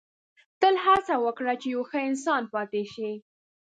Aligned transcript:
•تل 0.61 0.75
هڅه 0.85 1.15
وکړه 1.25 1.53
چې 1.61 1.67
یو 1.75 1.81
ښه 1.89 1.99
انسان 2.09 2.43
پاتې 2.53 2.81
شې. 2.93 3.11